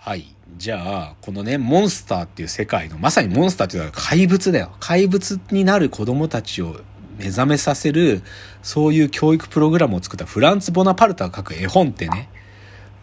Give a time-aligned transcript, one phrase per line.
[0.00, 0.34] はい。
[0.56, 4.72] じゃあ、このね、モンスターっていう世界の、まさにモンスターっていうのは怪物だよ。
[4.80, 6.80] 怪物になる子供たちを
[7.18, 8.22] 目覚めさせる、
[8.62, 12.30] そういう教育プログラムを作ったフランツ・ボナパルタが書く絵本ってね、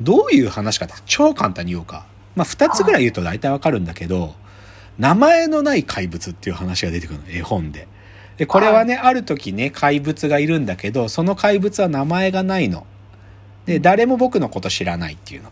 [0.01, 2.07] どういう話かって超簡単に言おうか。
[2.35, 4.33] まあ、二つぐらい言うと大体わかるんだけど、
[4.97, 7.87] 名前のない怪物っていう話が出てくるの、絵本で。
[8.37, 12.87] で、これはね、ある時ね、怪物がいるんだけど、その怪物は名前がないの。
[13.67, 15.51] で、誰も僕のこと知らないっていうの。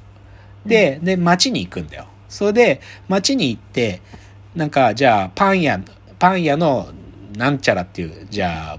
[0.65, 2.07] で、で、街に行くんだよ。
[2.29, 4.01] それで、街に行って、
[4.55, 5.79] なんか、じゃあ、パン屋、
[6.19, 6.89] パン屋の、
[7.37, 8.77] なんちゃらっていう、じゃあ、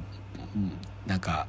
[1.06, 1.46] なんか、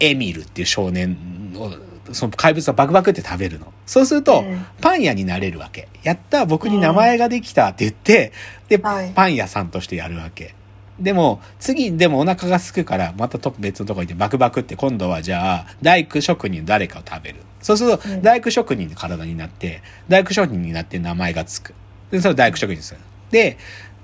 [0.00, 1.16] エミルっていう少年
[1.56, 1.72] を、
[2.12, 3.72] その怪物はバクバクって食べるの。
[3.86, 5.88] そうすると、うんパン屋になれるわけ。
[6.02, 8.32] やった僕に名前ができたって言って、
[8.68, 10.54] で、はいパン屋さんとしてやるわけ。
[11.00, 17.40] でも、次、でもお腹が空くから、またと別のとこ行ってバクバクって今度はじゃあ、大工職人誰かを食べる。
[17.66, 21.74] そうするとう、ん大工職人の体になって、大工職人になって名前がつく。
[22.12, 23.00] で、それを大工職人でする。
[23.30, 23.58] で、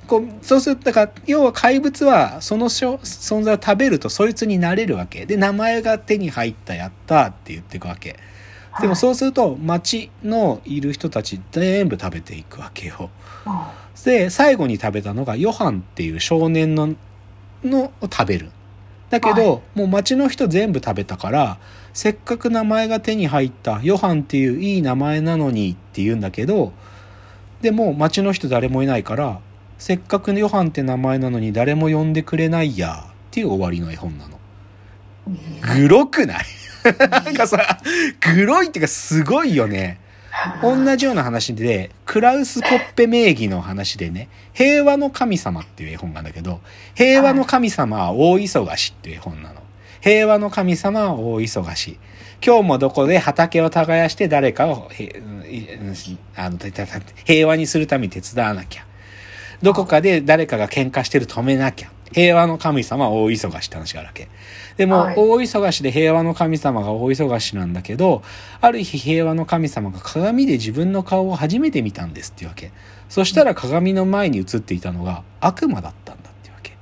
[0.09, 5.27] こう、そうすると、だから、要は怪物は、そのしょ存在を食べると、そいつになれるわけ。
[5.27, 8.17] で、名前が手に入った、やったって言っていくわけ。
[8.81, 13.11] でもそうすると、町のいる人たち全部食べていくわけよ。
[13.45, 13.73] あ
[14.05, 16.95] で、最後に食べたのが、ヨハンっていう少年の、
[17.63, 18.51] のを食べる。
[19.13, 21.59] だけど、はもう町の人全部食べたから、
[21.93, 26.73] せっかく名前が手に入った、ヨハンっていういい名前なのにって言うんだけど、
[27.61, 29.41] でも町の人誰もいないから、
[29.77, 34.41] せっかくヨハンって名前なのに誰も呼んでくれないやっていう終わりの絵本なの。
[35.77, 36.45] グロくない？
[37.11, 37.79] なんかさ、
[38.35, 40.01] グロいっていうかすごいよね。
[40.63, 46.61] 同じような話で、クラウス・ポッペ名義の話でね、平和の神様っていう絵本なんだけど、
[46.95, 49.63] 平和の神様は大忙しっていう絵本なの。
[50.01, 51.99] 平和の神様は大忙し。
[52.45, 54.91] 今日もどこで畑を耕して誰かを
[56.35, 56.59] あの
[57.25, 58.87] 平和にするために手伝わなきゃ。
[59.63, 61.93] どこかで誰かが喧嘩してる止めなきゃ。
[62.13, 64.29] 平和の神様は大忙しって話があるわけ。
[64.77, 68.23] でも、はい大忙しで平和の神様が大忙しなんだけど、
[68.61, 72.73] ある日平和の神様が鏡で自分の顔を初めて見たんですっていうわけ。
[73.09, 76.77] そしたら鏡の前に映っていたのが悪魔だったんだっていうわけ。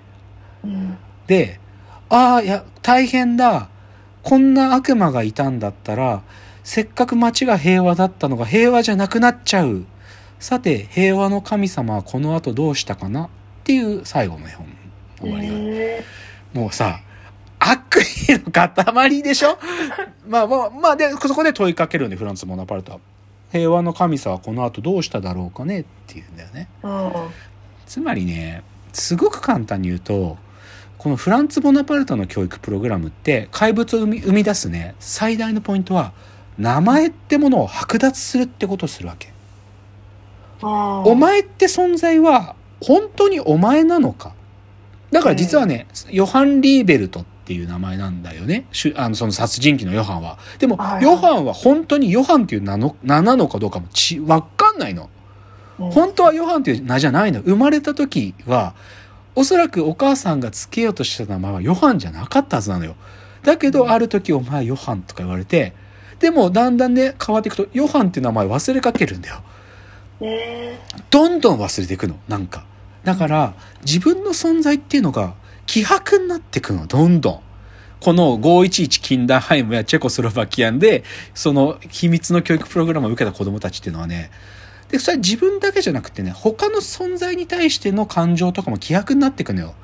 [0.65, 1.61] うんで、
[2.09, 3.69] ああ、いや、大変だ。
[4.25, 6.23] こんな悪魔がいたんだったら、
[6.65, 9.85] せっかく街が平和だったのが平和じゃなくなっちゃう。
[10.41, 13.29] さて、平和の神様はこの後どうしたかなっ
[13.63, 14.75] ていう最後の絵本の
[15.21, 15.55] 終わりが。
[15.55, 16.05] へ
[16.53, 17.01] もうさ、
[17.61, 19.59] 悪意の塊でしょ？
[20.27, 22.99] ま あまあ、まあで、そこで問いかけるんで、フランツ・モナパルトは。
[23.53, 25.81] 平和の神様はこの後どうしただろうかね？
[25.81, 26.69] っていうんだよね。
[27.87, 28.63] つまりね、
[28.93, 30.39] すごく簡単に言うと、
[30.99, 36.13] このフランツ・ボナパルトの教育プログラムって怪物を生み生み出すね、最大のポイントは、
[36.59, 39.33] 名前ってものを剥奪するってことをするわけ。
[40.63, 44.33] お前って存在は本当にお前なのか？
[45.11, 48.67] だから実はね、ヨハン・リーベルトっていう名前なんだよね。
[48.95, 50.39] あの、その殺人鬼のヨハンは。
[50.61, 55.03] でも、ヨハンは本当にヨハンっていう名の、名なのかどうかもち、わかんないの。
[55.03, 55.11] うん
[55.91, 57.41] 本当はヨハンっていう名じゃないの。
[57.41, 58.75] 生まれた時は、
[59.35, 62.95] おそらくお母さんが付けようとしてた名前はヨハンじゃなかったはずなのよ。
[63.43, 65.73] だけど、ある時お前ヨハンとか言われて、
[66.21, 69.43] でもだんだんね、変わっていくと、ヨハンっていう名前忘れかけるんだよ。
[70.21, 70.79] え
[71.11, 72.65] どんどん忘れていくの、なんか。
[73.03, 75.35] だから、自分の存在っていうのが、
[75.71, 77.41] 希薄になっていくの、どんどん。
[78.01, 84.33] この511キンダーハイムやチェコスロバキアンで、その秘密の教育プログラムを受けた子供たちっていうのはね、
[84.89, 89.75] で、それは自分だけじゃなくてね、他の存在に対しての感情とかも希薄になっていくのよ。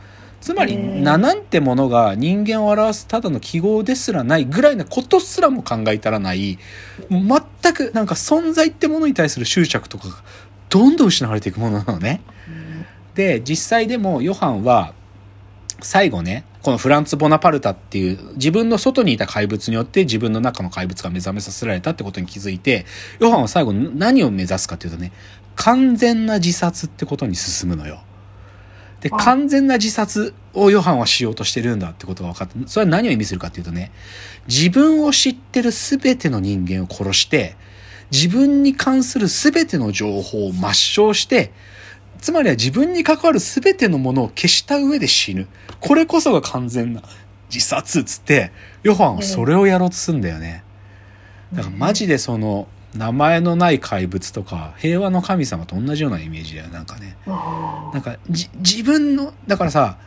[0.41, 6.59] つまり、うん名なんてものが人間を表すただの記号ですらないぐらいなことすらも考えたらない、
[7.09, 10.15] もう全くなんか存在ってものに対する執着とかが
[10.69, 12.23] どんどん失われていくものなのね。
[13.15, 14.93] で、実際でもヨハンは、
[15.81, 22.87] 最後ね、このフランツ・ボナパルタっていう自分の外にいた怪物によって自分の中の怪物が目覚めさせられたってことに気づいて、
[23.21, 25.13] ヨハンは最後何を目指すかっていうとね、
[25.55, 28.01] 完全な自殺ってことに進むのよ。
[29.01, 33.93] で、あ完全な自殺をヨハンはしようとしてるんだってことが分かって、それは何を意味するかっていうとね、
[34.49, 37.57] 自分を知ってる全ての人間を殺して、
[38.11, 41.53] 自分に関する全ての情報を抹消して、
[42.21, 45.48] つまりは自分に関わる全てのものを消した上で死ぬ。
[45.80, 47.03] これこそが完全な
[47.53, 48.53] 自殺っつって、
[48.83, 50.63] ヨハンはそれをやろうとするんだよね。
[51.53, 57.16] だからマジでその、名前のない怪物とか、平和の神様と同じようなイメージだよ、なんかね。
[57.27, 59.98] あなんか、じ、自分の、だからさ、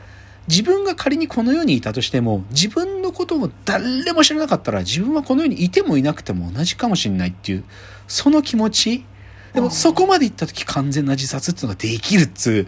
[0.48, 7.64] 自分が仮にこの世にいたとしても、自分のことを誰も知らなかったら、自分はこの世にいてもいなくても同じかもしれないっていう、
[8.08, 9.06] その気持ち、
[9.54, 12.68] でもそこまで行った時完全な自殺っていうのができるっつ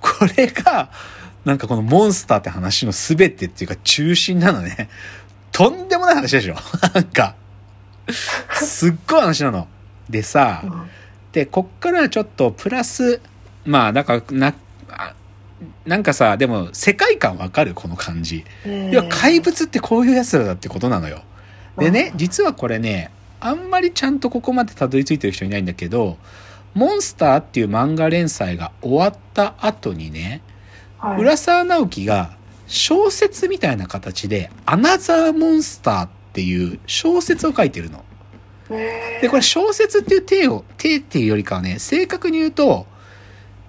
[0.00, 0.90] これが、
[1.44, 4.88] なんかこのモンスターって話の全てっていうか中心なのね。
[5.52, 6.56] とんでもない話でしょ
[6.94, 7.34] なんか。
[8.52, 9.66] すっごい話なの。
[10.08, 10.62] でさ、
[11.32, 13.20] で、こっからちょっとプラス、
[13.64, 14.54] まあ、だから、な、
[14.90, 15.14] あ
[15.84, 17.74] なんかさ、でも世界観わかる？
[17.74, 18.44] この感じ。
[18.66, 21.22] いや、怪物ってこういうやつらだってことなのよ。
[21.78, 26.18] でね、実はこれね、あんまりちゃんとここまでたどり着いてる人いないんだけど、
[26.74, 30.42] モンスターっていう漫画連載が終わった後にね、
[30.98, 38.04] はい、浦沢直樹が小説みたいな形で、アナザーモンスターっていう小説を書いてるの。
[38.68, 42.86] で、これ小説っていう体を、体っていうよりかはね、正確に言うと、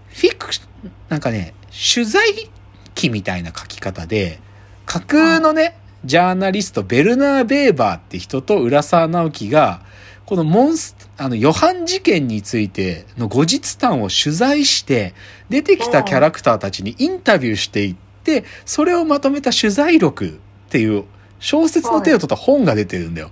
[0.09, 0.62] フィクシ
[1.09, 2.50] なんかね、取材
[2.94, 4.39] 機みたいな書き方で、
[4.85, 9.81] 架空のね、ジャーナリスト、ベルナー・ベーバーって人と浦沢直樹が、
[10.25, 15.13] このモンス、あの、予犯事件についての後日談を取材して、
[15.50, 20.31] 出てきたキャラクターたちにインタビューしていって、それをまとめた取材録っ
[20.69, 21.03] ていう
[21.39, 23.31] 小説の手を取った本が出てるんだよ。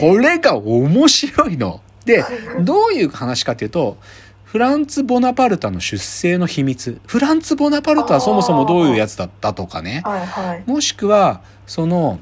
[0.00, 1.82] これが面白いの。
[2.04, 2.24] で、
[2.60, 3.98] どういう話かっていうと、
[4.46, 7.00] フランツ・ボナパルタの出生の秘密。
[7.04, 10.02] フランツ・ボナパルタはそもそもどういうやつだったとかね。
[10.04, 10.62] はいはい。
[10.66, 12.20] もしくは、その、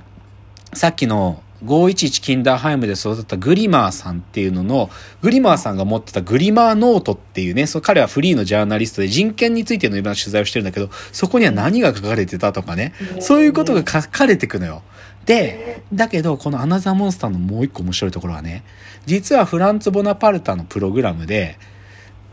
[0.73, 4.89] さっきの511キンダーハイムで育ったグリマーさんっていうのの、
[5.21, 14.83] グリマーさんが持ってたグリマーノートっていうね、そ彼はフリーのジャーナリストで人権についてのいろんな取材をしてるんだけど、そこには何が書かれてたとかね、そういうことが書かれてくのよ。
[15.27, 18.65] で、だけど、このアナザーモンスターのもう一個面白いところはね、
[19.05, 21.59] 実はフランツ・ボナパルタのプログラムで、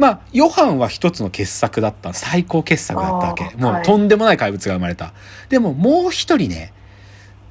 [0.01, 2.11] まあ、ヨハンは一つの傑作だった。
[2.13, 3.55] 最高傑作だったわけ。
[3.55, 5.13] もうはいとんでもない怪物が生まれた。
[5.49, 6.73] でももう一人ね、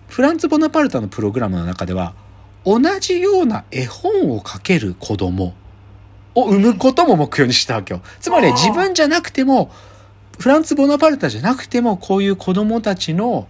[0.08, 2.12] フランツ・ボナパルタのプログラムの中では、
[2.64, 5.54] 同じような絵本を描ける子供
[6.34, 8.00] を産むことも目標にしたわけよ。
[8.18, 9.70] つまり自分じゃなくても、
[10.40, 13.46] フランツ・ボナパルタじゃなくても、こういう子供たちの、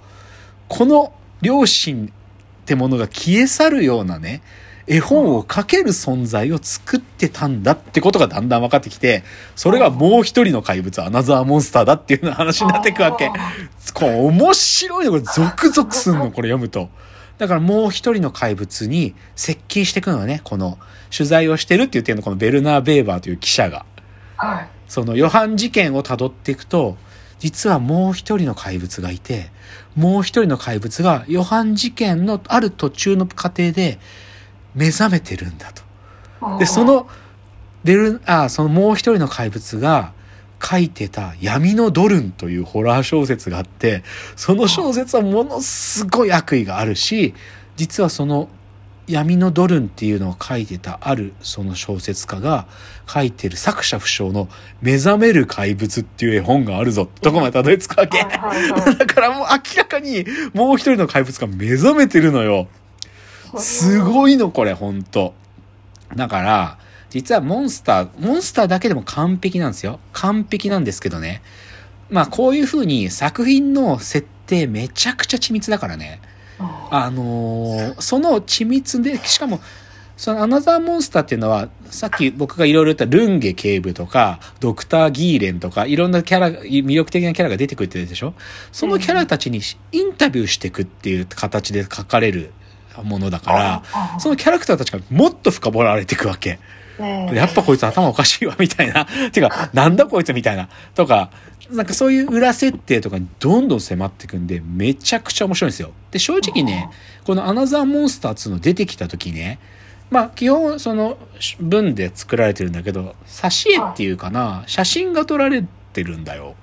[0.69, 4.43] この両親ってものが消え去るようなね、
[4.87, 9.23] 絵本を描ける存在を作ってたんだってことがだんだん分かってきて、
[9.56, 13.31] それがもう一人の怪物、アナザーモンスターだっていうような話になっていくわけ。
[13.94, 16.91] こう面白いのこれゾクゾクすんのこれ読むと。
[17.38, 20.79] だからもう一人の怪物に接近していくのはね、この
[21.17, 23.87] 取材をしてるって言ってるのこのベルナー・ベーバーという記者が。
[24.37, 24.69] はい。
[24.88, 26.97] その予犯事件をたどっていくと、
[27.38, 29.50] 実はもう一人の怪物がいて、
[29.97, 33.99] もう一人の怪物が予犯事件のある途中の過程で
[34.75, 36.58] 目覚めてるんだと。
[36.58, 37.08] で、そ、の、
[37.84, 40.12] ベル、あ、そのもう一人の怪物が
[40.62, 44.02] 書いてた闇のドルンというホラー小説があって、
[44.37, 47.34] その小説はものすごい悪意があるし、
[47.76, 48.49] 実はその
[49.11, 52.69] 闇のドルンっていうのを書いてたあるその小説家が
[53.08, 54.49] 書いてる作者不詳の
[54.81, 58.20] 目覚める怪物っていう絵本があるぞってとこまでたどり着くわけ。
[58.22, 60.25] だからもう明らかに
[60.55, 62.69] もう一人の怪物が目覚めてるのよ。
[63.58, 65.35] すごいのこれほんと。
[66.14, 66.79] だから、
[67.11, 69.99] 実はモンスター、モンスターだけでも完璧なんですよ。
[70.12, 71.43] 完璧なんですけどね。
[72.08, 76.20] まあこういう風に作品の設定めちゃくちゃ緻密だからね。
[76.91, 79.61] あのーその緻密で、しかも、
[80.17, 88.34] そのアナザーモンスターっていうのは、さっき僕がいろいろ言ったルンゲ警部とか、ドクター・ギーレンとか、いろんなキャラ、魅力的なキャラが出てくるってでしょ？
[88.70, 89.60] そのキャラたちに
[89.93, 92.53] インタビューしていくっていう形で書かれる
[93.03, 96.59] ものだから、そのキャラクターたちがもっと深掘られていくわけ。
[97.01, 99.06] のやっぱこいつ頭おかしいわ、みたいな。
[99.32, 100.69] てか、なんだこいつみたいな。
[100.94, 101.31] とか、
[101.70, 105.93] なんかそういう裏設定とかにどんどん迫っていくんで、めちゃくちゃ面白いんですよ。
[106.11, 106.91] で、正直ね、
[107.25, 109.59] このアナザーモンスター2の出てきた時ね、
[110.11, 111.17] まあ基本その
[111.61, 116.55] 文で作られてるんだけど、挿絵っていうかな、写真が撮られてるんだよ。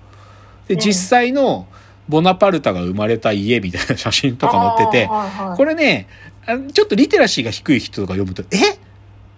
[0.67, 1.67] で、うん実際の
[2.07, 5.09] ボナパルタが生まれた家みたいな写真とか載ってて、
[5.55, 6.07] これ、れね、
[6.45, 8.79] あちょっとリテラシーが低い人とか読むと、え？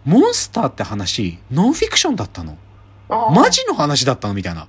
[0.05, 2.57] モンスターって話、ノンフィクションだったの？
[3.09, 4.33] マジの話だったの？
[4.33, 4.67] みたいな。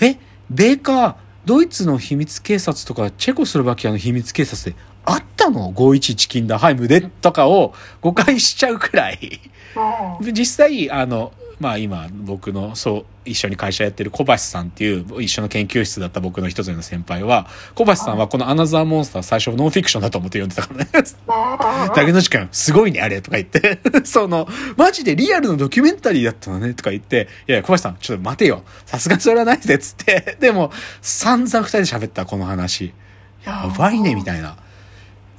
[0.00, 0.18] え、
[0.50, 9.40] 米カ、ドイツの秘密警察とか、チェコスロバキアの秘密警察であったの ?511 キンダーハイムでとかを誤解しちゃうくらい。
[10.20, 21.88] で実際、あの、まあ今、僕の、そう、一緒に会社やってる小橋さんっていう、一緒の研究室だった僕の一つ上の先輩は、小橋さんはこのアナザーモンスター最初ノンフィクションだと思って読んでたからね。
[21.94, 23.80] 竹野内くん、すごいね、あれ、とか言って。
[24.04, 28.62] その、マジでリアルのドキュメンタリーだったのね、とか言って、いやいや、小橋さん、ちょっと待てよ。
[28.86, 30.36] さすがにそれはないぜ、つって。
[30.40, 32.92] でも、散々二人で喋った、この話。
[33.44, 34.56] やばいね、みたいな。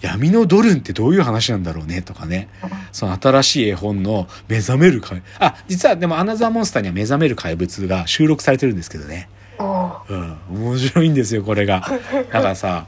[0.06, 2.48] 闇のドルンってどういう話なんだろうねとかね。
[2.92, 9.30] その新しい絵本の目覚める怪、あ、実はでもアナザーモンスターには目覚める怪物が収録されてるんですけどね。
[9.58, 10.38] おうん。
[10.50, 11.90] 面白いんですよ、これが。
[12.32, 12.88] だからさ、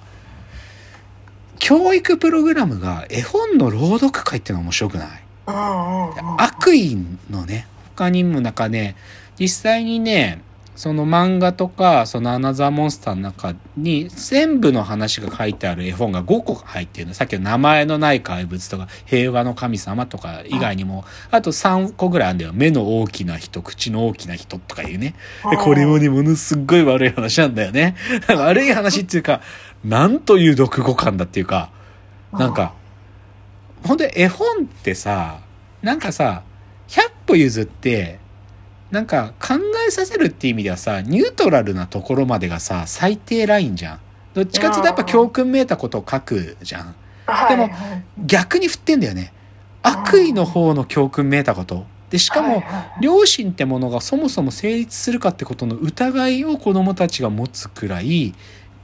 [1.60, 5.10] 教育プログラムが絵本の朗読会ってのは面白くない？
[6.38, 6.98] 悪意
[7.30, 8.96] のね、他にもなんかね、
[9.40, 10.42] 実際にね、
[10.78, 17.16] その漫画とか、そのアナザーモンスターの中に全部の話が書いてある絵本が5個入ってるの。
[17.16, 22.52] さっきの名前のない怪物とか、平和の神様とか以外にも、あと3個ぐらいあるんだよ。
[22.54, 25.16] 目の大きな人、口の大きな人とかいうね。
[25.50, 27.96] でこれもね、ものすっごい悪い話なんだよね。
[28.30, 29.42] 悪い話っていうか、
[29.84, 31.72] なんという読語感だっていうか、
[32.32, 32.74] なんか、
[33.84, 35.40] ほんで絵本ってさ、
[35.82, 36.44] なんかさ、
[36.88, 38.20] 100歩譲って、
[38.92, 39.56] なんか考
[39.88, 44.00] えさせるっていう意味ではさ、ニュートラルなところまでがさ、最低ラインじゃん。
[44.34, 46.96] どっちかっていうとやっぱ教訓めいたことを書くじゃん。
[47.26, 49.34] はいでもはい逆に振ってんだよね。
[49.82, 51.86] 悪意の方の教訓めいたこと。
[52.12, 58.34] で、しかも、はいはい良心ってものがそもそも成立するかってことの疑いを子供たちが持つくらい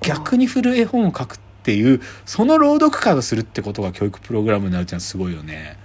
[0.01, 5.77] 逆に振る絵本を書くっていうその朗読会をするってことが教育プログラムになるってのはすごいよね。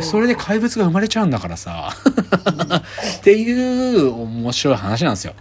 [0.00, 1.90] それで怪物が生まれちゃうんだからさ。
[3.18, 5.34] っていう面白い話なんですよ。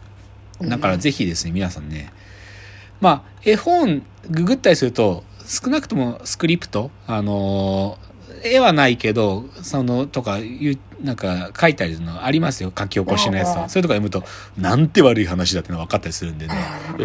[0.61, 2.11] だからぜひですね皆さんね。
[3.01, 8.07] まあ絵本ググったりすると少なくともスクリプトあのー
[8.43, 12.71] 絵はないけどそのとかいうなんか書いてあるのありますよ。
[12.77, 13.63] 書き起こしのやつうんうん。
[13.63, 14.23] とそういうとこ読むと
[14.57, 16.53] なんて悪い話だってのが分かったりするんでね。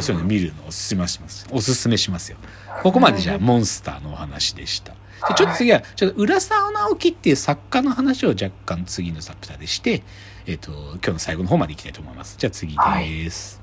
[0.01, 1.47] そういうの見るのをおすすめします。
[1.51, 2.39] おすすめしますよ。
[2.83, 4.95] ここまでじゃあモンスターのお話でした
[5.29, 10.03] でちょっと次はちょっと浦沢直樹っていう作家の話を若干次のサプターでして
[10.47, 12.37] えっ、と今日の最後の方までいきたいと思います。
[12.37, 13.62] じゃあ次です、